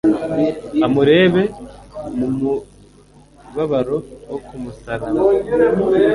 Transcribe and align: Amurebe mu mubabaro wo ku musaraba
Amurebe 0.85 1.43
mu 2.17 2.27
mubabaro 2.41 3.97
wo 4.29 4.37
ku 4.45 4.53
musaraba 4.63 5.19